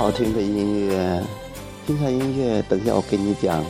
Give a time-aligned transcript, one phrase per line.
[0.00, 1.22] 好听的音乐，
[1.86, 3.62] 听下音乐，等下我给你讲。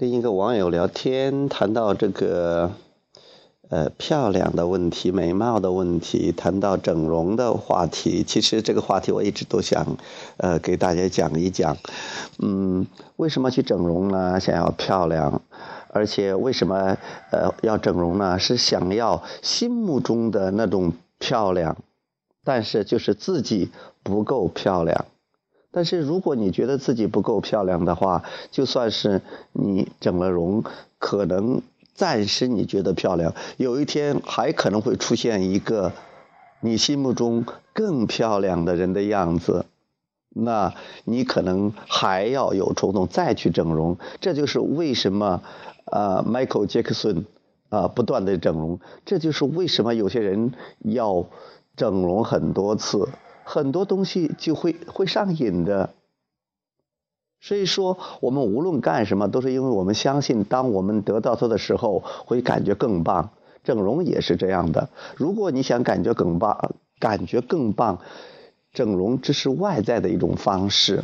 [0.00, 2.70] 跟一个网友聊天，谈到这个
[3.68, 8.24] 呃漂亮的问题、美貌的问题，谈到整容的话题。
[8.24, 9.98] 其实这个话题我一直都想
[10.38, 11.76] 呃给大家讲一讲。
[12.38, 12.86] 嗯，
[13.16, 14.40] 为什么去整容呢？
[14.40, 15.42] 想要漂亮，
[15.88, 16.96] 而且为什么
[17.30, 18.38] 呃要整容呢？
[18.38, 21.76] 是想要心目中的那种漂亮，
[22.42, 23.70] 但是就是自己
[24.02, 25.04] 不够漂亮。
[25.72, 29.22] 但是如果你觉得自己不够漂亮的话，就算是
[29.52, 30.64] 你整了容，
[30.98, 31.62] 可能
[31.94, 35.92] 暂时你觉得漂亮，有一天还可能会出现一个
[36.60, 39.64] 你心目中更漂亮的人的样子，
[40.28, 43.96] 那你可能还要有冲动再去整容。
[44.20, 45.42] 这就是为什么
[45.84, 47.24] 呃，Michael Jackson
[47.68, 51.26] 啊不断的整容，这就是为什么有些人要
[51.76, 53.08] 整容很多次。
[53.50, 55.92] 很多东西就会会上瘾的，
[57.40, 63.30] 所以说我们无论干什么，都是因为我们相信，当我们得到它的时候，会感觉更棒。
[63.64, 67.98] 整容也是这样的，如果你想感觉更棒，感觉更棒，
[68.72, 71.02] 整容只是外在的一种方式，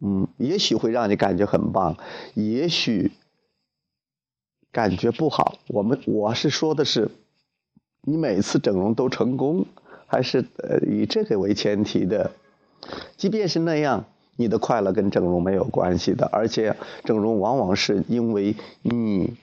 [0.00, 1.96] 嗯，也许会让你感觉很棒，
[2.32, 3.12] 也许
[4.72, 5.58] 感觉不好。
[5.68, 7.10] 我们我是说的是，
[8.00, 9.66] 你每次整容都成功。
[10.06, 12.30] 还是呃以这个为前提的，
[13.16, 14.04] 即便是那样，
[14.36, 19.34] 你的快乐跟整容没有关系的，而且整容往往是因为你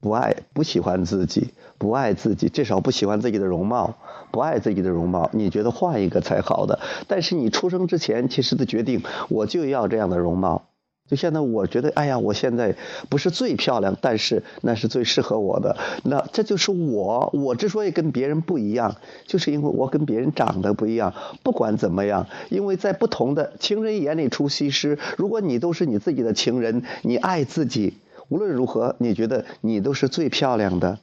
[0.00, 3.96] 不爱、不喜欢自己，不爱自己，至少不喜欢自己的容貌，
[4.30, 6.80] 不爱自己的容貌，你觉得换一个才好的。
[7.08, 10.66] 但是你出生之前其实的决定，我就要这样的容貌。
[11.06, 12.74] 就现在，我觉得，哎呀，我现在
[13.10, 15.76] 不是最漂亮，但是那是最适合我的。
[16.02, 17.28] 那这就是我。
[17.34, 21.12] 我之所以跟别人不一样，就是因为我跟别人长得不一样。
[21.42, 24.98] 不管怎么样，因为在不同的情人眼里出西施。
[25.18, 27.98] 如果你都是你自己的情人，你爱自己，
[28.30, 30.98] 无论如何，你觉得你都是最漂亮的，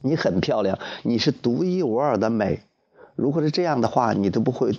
[0.00, 2.60] 你很漂亮，你是独一无二的美。
[3.14, 4.72] 如果是这样的话，你都不会。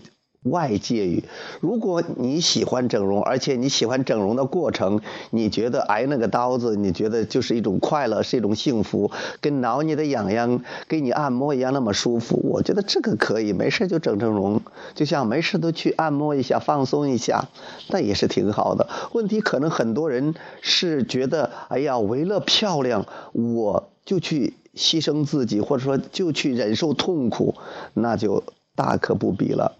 [0.44, 1.25] 外界语，
[1.59, 5.01] 如果你喜欢整容，而且你喜欢整容的过程，
[5.31, 12.39] 你觉得挨那个刀子，你觉得就是一种快乐，是一种幸福，跟挠你的痒痒，给你按摩一样那么舒服。
[12.41, 14.62] 我觉得这个可以，没事就整整容，
[14.95, 17.50] 就像没事都去按摩一下，放松一下，
[17.89, 18.88] 那也是挺好的。
[19.12, 27.56] 问题可能很多人是觉得，哎呀，为了漂亮，我就去牺牲自己，或者说就去忍受痛苦，
[27.94, 28.44] 那就
[28.75, 29.75] 大可不必了。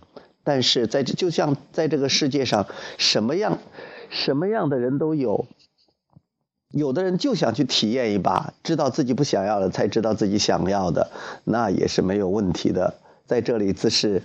[0.50, 2.66] 但是在这就像在这个世界上，
[2.98, 3.60] 什么样
[4.10, 5.46] 什么样的人都有。
[6.70, 11.12] 有的人就想去体验一把，知道自己不想要的，才知道自己想要的，
[11.44, 12.96] 那也是没有问题的。
[13.28, 14.24] 在这里只是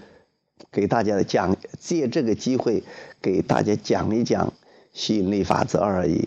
[0.73, 2.83] 给大家讲，借这个机会
[3.21, 4.55] 给大家讲一讲
[4.95, 6.27] 吸引力法则而已。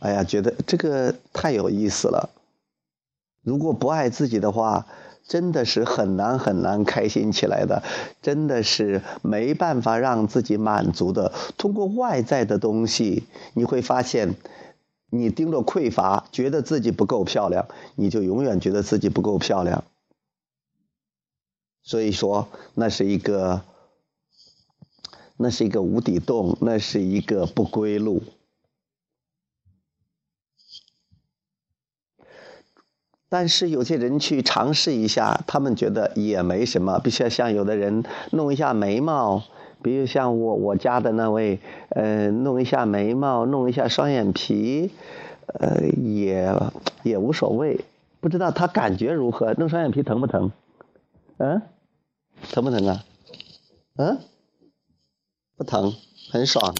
[0.00, 2.30] 哎呀，觉得这个太有意思了。
[3.42, 4.88] 如果不爱自己的话。
[5.28, 7.82] 真的是很难很难开心起来的，
[8.22, 11.32] 真的是没办法让自己满足的。
[11.58, 13.24] 通过外在的东西，
[13.54, 14.36] 你会发现，
[15.10, 19.82] 你盯着匮乏，觉得自己不够漂亮，你就永远觉得自己不够漂亮。
[21.82, 23.62] 所以说，那是一个，
[25.36, 28.22] 那是一个无底洞，那是一个不归路。
[33.38, 36.98] 但是有些人去尝试一下，他们觉得也没什么。
[37.00, 39.42] 必须要像有的人弄一下眉毛，
[39.82, 41.60] 比如像我我家的那位，
[41.90, 44.90] 呃，弄一下眉毛，弄一下双眼皮，
[45.48, 46.50] 呃，也
[47.02, 47.84] 也无所谓。
[48.20, 49.52] 不知道他感觉如何？
[49.52, 50.50] 弄双眼皮疼不疼？
[51.36, 51.60] 嗯，
[52.52, 53.04] 疼不疼啊？
[53.98, 54.18] 嗯，
[55.58, 55.92] 不疼，
[56.32, 56.74] 很爽。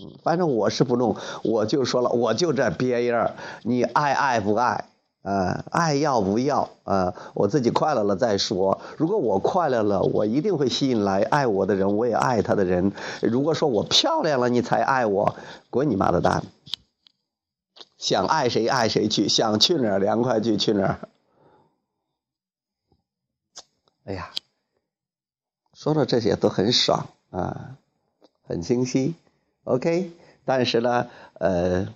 [0.00, 3.32] 嗯，反正我是不弄，我就说了，我就这憋样
[3.64, 4.84] 你爱爱不爱？
[5.26, 7.12] 啊，爱要不要啊？
[7.34, 8.80] 我自己快乐了再说。
[8.96, 12.92] 如果我快乐了，我一定会吸引来爱我的人，我也爱他的人。
[13.22, 15.34] 如果说我漂亮了，你才爱我，
[15.68, 16.44] 滚你妈的蛋！
[17.98, 21.08] 想爱谁爱谁去，想去哪儿凉快去去哪儿。
[24.04, 24.30] 哎呀，
[25.74, 27.76] 说到这些都很爽啊，
[28.46, 29.16] 很清晰。
[29.64, 30.12] OK，
[30.44, 31.08] 但是呢，
[31.40, 31.88] 呃。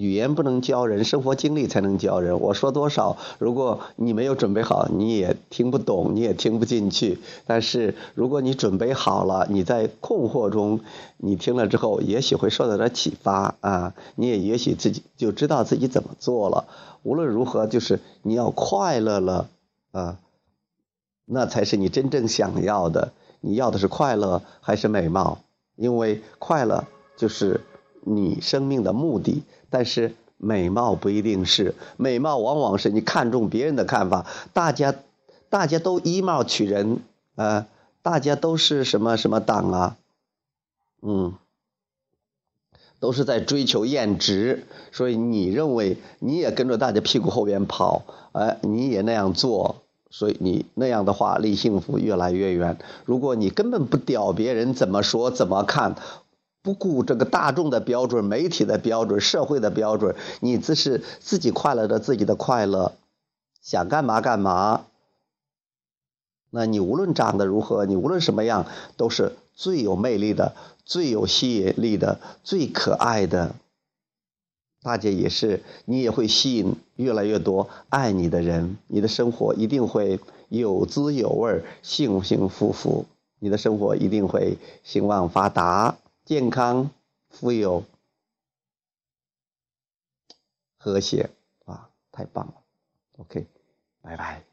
[0.00, 2.40] 语言不能教人，生活经历才能教人。
[2.40, 7.18] 我说多少，如果你没有准备好，你也听不懂，你也听不进去。
[7.46, 10.80] 但是如果你准备好了，你在困惑中，
[11.18, 13.94] 你听了之后，也许会受到点启发啊！
[14.14, 16.66] 你也也许自己就知道自己怎么做了。
[17.02, 19.50] 无论如何，就是你要快乐了
[19.92, 20.16] 啊，
[21.26, 23.12] 那才是你真正想要的。
[23.42, 25.40] 你要的是快乐还是美貌？
[25.76, 26.86] 因为快乐
[27.18, 27.60] 就是。
[28.02, 34.26] 你生命的目的，但是美貌不一定是美貌，往往是你看重别人的看法。
[34.52, 34.94] 大家，
[35.48, 36.98] 大家都以貌取人，
[37.36, 37.66] 啊，
[38.02, 39.96] 大家都是什么什么党啊？
[41.02, 41.34] 嗯，
[42.98, 48.02] 都是在追求颜值，所以你认为你也跟着大家屁股后边跑，
[48.32, 52.78] 哎，你也那样做，所以你那样的话离幸福越来越远。
[53.04, 55.96] 如果你根本不屌别人怎么说怎么看。
[56.62, 62.92] 不顾这个大众的标准、媒体的标准、社会的标准，你只是自己快乐的自己的快乐，
[63.62, 64.84] 想干嘛干嘛。
[66.50, 68.66] 那你无论长得如何，你无论什么样，
[68.96, 70.54] 都是最有魅力的、
[70.84, 73.54] 最有吸引力的、最可爱的。
[74.82, 80.18] 大姐也是，你也会吸引越来越多爱你的人，你的生活一定会
[80.48, 83.06] 有滋有味、幸幸福福，
[83.38, 85.96] 你的生活一定会兴旺发达。
[86.30, 86.88] 健康、
[87.28, 87.84] 富有、
[90.78, 91.28] 和谐，
[91.64, 92.54] 啊，太棒了
[93.16, 93.48] ！OK，
[94.00, 94.49] 拜拜。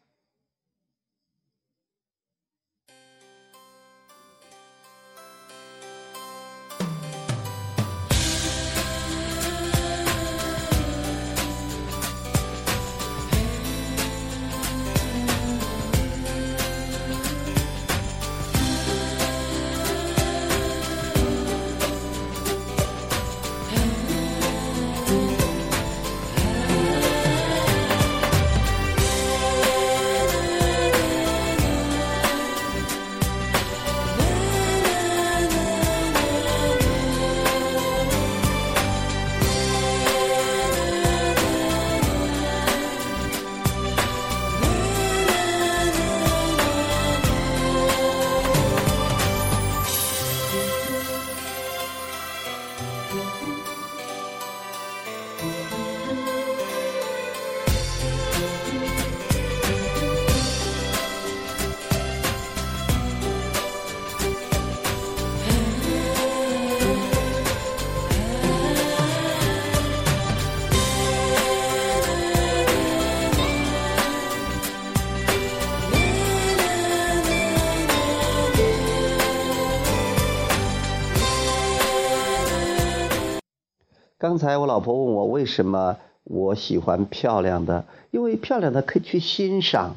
[84.37, 89.95] 刚才我老婆问我为什么我喜欢漂亮的，因为漂亮的可以去欣赏，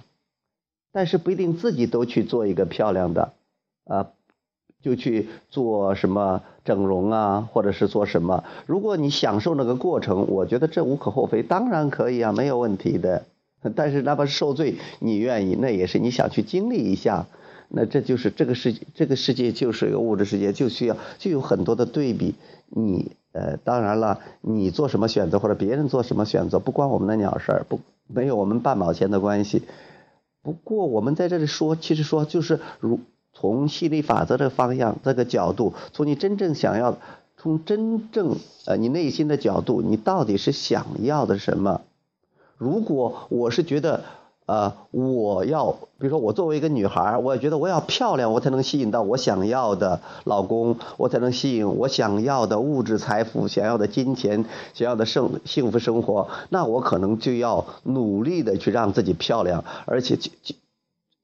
[0.93, 3.35] 但是不一定自己都去做一个漂亮的，
[3.85, 4.13] 啊，
[4.81, 8.45] 就去做什么整容啊，或者是做什么。
[8.65, 13.27] 如果你享受那个过程，我觉得这无可厚非，当然可以啊，没有问题的。
[13.77, 17.27] 但是哪怕是受罪，你愿意，那也是你想去经历一下。
[17.69, 22.37] 那这就是这个世界，这个世界就是一个物质世界，就需要就有很多的对比。
[22.73, 29.63] 你呃，当然了，你做什么选择或者别人做什么选择，不关我们的鸟事儿，不没有我们半毛钱的关系。
[30.43, 33.01] 不过我们在这里说，其实说就是如
[33.33, 36.97] 从吸引力法则这个方向这个角度，从你真正想要，
[37.37, 41.83] 从真正呃你内心的角度，你到底是想要的什么？
[42.57, 44.03] 如果我是觉得。
[44.50, 56.26] 呃，我要，比如说我作为一个女孩，我也觉得我要漂亮，我才能吸引到我想要的老公，我才能吸引我想要的物质财富、想要的金钱、想要的生幸福生活。
[56.49, 60.57] 那我可能就要努力的去让自己漂亮，而且就就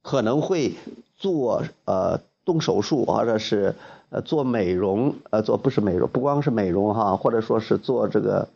[0.04, 0.76] 可能会
[1.16, 3.74] 做呃动手术，或者是
[4.10, 8.46] 呃做美容，呃做不是美容，不光是美容哈，或者说是做这个。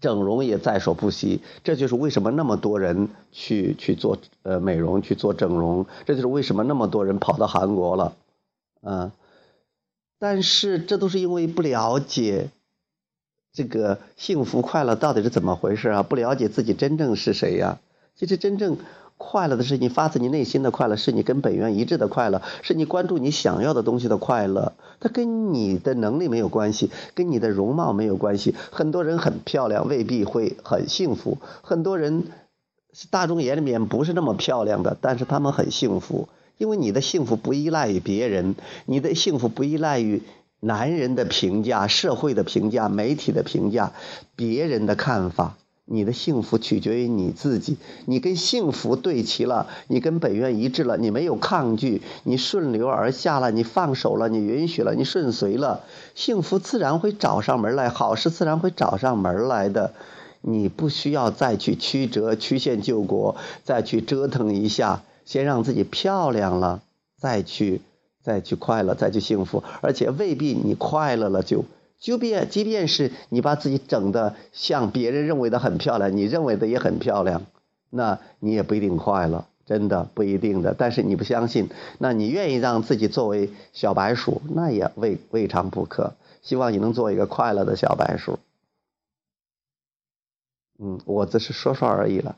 [0.00, 8.14] 整容也在所不惜，这就是为什么那么多人去去做呃美容去做整容，这就是为什么那么多人跑到韩国了，
[8.82, 9.12] 嗯，
[10.18, 12.50] 但是这都是因为不了解
[13.52, 17.78] 这个幸福快乐到底是怎么回事啊，不了解自己真正是谁呀，
[18.16, 18.76] 其实真正。
[19.16, 24.72] 快乐的是你发自你内心的快乐，是你跟本源一致的快乐，是你关注你想要的东西的快乐。
[25.00, 28.54] 它跟你的能力没有关系，跟你的容貌没有关系。
[28.70, 32.24] 很多人很漂亮，未必会很幸福；很多人
[33.10, 36.28] 大众眼里面不是那么漂亮的，但是他们很幸福。
[36.56, 38.54] 因为你的幸福不依赖于别人，
[38.86, 40.22] 你的幸福不依赖于
[40.60, 43.92] 男人的评价、社会的评价、媒体的评价、
[44.36, 45.56] 别人的看法。
[45.86, 47.76] 你的幸福取决于你自己，
[48.06, 55.82] 你跟幸福对齐了，你跟本愿一致了，你没有抗拒，你顺流而下了，你放手了，你允许了，你顺随了，
[56.14, 59.92] 幸福自然会找上门来，好事自然会找上门来的，
[60.40, 66.80] 你不需要再去曲折、曲线救国，再去折腾一下，先让自己漂亮了，
[67.18, 67.82] 再去，
[68.22, 71.66] 再去快乐，再去幸福，而且未必你快乐了就。
[71.98, 77.46] 就便即便是你把自己整的像别人认为的很漂亮，你认为的也很漂亮，
[77.90, 80.74] 那你也不一定快乐，真的不一定的。
[80.76, 86.14] 但是你不相信，那你愿意让自己作为小白鼠，那也未未尝不可。
[86.42, 88.38] 希望你能做一个快乐的小白鼠。
[90.78, 92.36] 嗯，我只是说说而已了，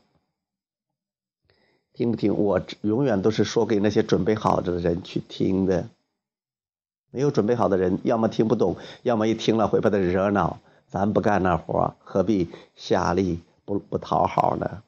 [1.92, 2.36] 听不听？
[2.36, 5.88] 我永远都是说给那些准备好的人去听的。
[7.16, 10.58] 没有准备好的人，要么听不懂，要么一听了会把他惹恼。
[10.86, 14.82] 咱不干那活，何必下力不不讨好呢？